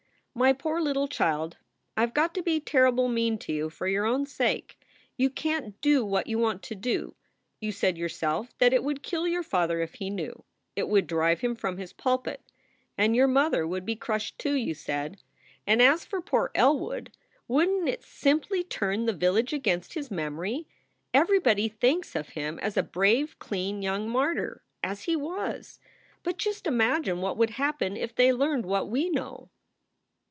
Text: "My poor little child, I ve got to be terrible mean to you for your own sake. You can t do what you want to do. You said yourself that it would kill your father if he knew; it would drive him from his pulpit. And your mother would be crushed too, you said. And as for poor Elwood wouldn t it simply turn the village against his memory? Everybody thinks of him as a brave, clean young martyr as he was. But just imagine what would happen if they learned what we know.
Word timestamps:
"My 0.33 0.53
poor 0.53 0.79
little 0.79 1.09
child, 1.09 1.57
I 1.97 2.05
ve 2.05 2.13
got 2.13 2.33
to 2.35 2.41
be 2.41 2.61
terrible 2.61 3.09
mean 3.09 3.37
to 3.39 3.51
you 3.51 3.69
for 3.69 3.85
your 3.85 4.05
own 4.05 4.25
sake. 4.25 4.79
You 5.17 5.29
can 5.29 5.73
t 5.73 5.77
do 5.81 6.05
what 6.05 6.25
you 6.25 6.39
want 6.39 6.63
to 6.63 6.73
do. 6.73 7.15
You 7.59 7.73
said 7.73 7.97
yourself 7.97 8.57
that 8.59 8.71
it 8.71 8.81
would 8.81 9.03
kill 9.03 9.27
your 9.27 9.43
father 9.43 9.81
if 9.81 9.95
he 9.95 10.09
knew; 10.09 10.45
it 10.73 10.87
would 10.87 11.05
drive 11.05 11.41
him 11.41 11.53
from 11.53 11.77
his 11.77 11.91
pulpit. 11.91 12.41
And 12.97 13.13
your 13.13 13.27
mother 13.27 13.67
would 13.67 13.85
be 13.85 13.97
crushed 13.97 14.39
too, 14.39 14.53
you 14.53 14.73
said. 14.73 15.21
And 15.67 15.81
as 15.81 16.05
for 16.05 16.21
poor 16.21 16.49
Elwood 16.55 17.11
wouldn 17.49 17.85
t 17.87 17.91
it 17.91 18.01
simply 18.01 18.63
turn 18.63 19.05
the 19.07 19.13
village 19.13 19.51
against 19.51 19.95
his 19.95 20.09
memory? 20.09 20.65
Everybody 21.13 21.67
thinks 21.67 22.15
of 22.15 22.29
him 22.29 22.57
as 22.59 22.77
a 22.77 22.83
brave, 22.83 23.37
clean 23.37 23.81
young 23.81 24.07
martyr 24.09 24.63
as 24.81 25.03
he 25.03 25.15
was. 25.17 25.77
But 26.23 26.37
just 26.37 26.67
imagine 26.67 27.19
what 27.19 27.35
would 27.35 27.49
happen 27.49 27.97
if 27.97 28.15
they 28.15 28.31
learned 28.31 28.65
what 28.65 28.87
we 28.87 29.09
know. 29.09 29.49